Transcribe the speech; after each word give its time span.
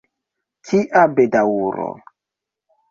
Kia 0.69 1.03
bedaŭro! 1.19 1.89